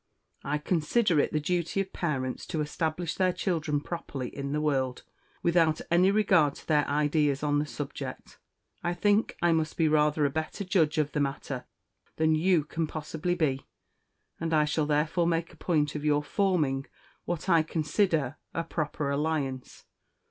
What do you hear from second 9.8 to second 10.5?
rather a